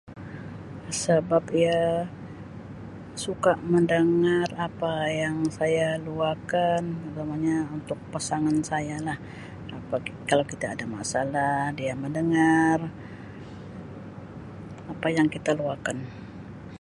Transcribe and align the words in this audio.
Sabab 1.01 1.45
ia 1.63 1.79
suka 3.23 3.51
mendangar 3.73 4.49
apa 4.67 4.93
yang 5.21 5.37
saya 5.57 5.87
luah 6.05 6.35
kan 6.51 6.83
umpamanya 7.07 7.57
untuk 7.77 7.99
pasangan 8.13 8.57
saya 8.69 8.97
lah 9.07 9.17
apa 9.77 9.95
kalau 10.29 10.45
kita 10.51 10.65
ada 10.73 10.85
masalah 10.97 11.55
dia 11.79 11.93
mendengar 12.03 12.79
apa 14.93 15.07
yang 15.17 15.27
kita 15.35 15.51
luah 15.59 15.77
kan. 15.85 15.97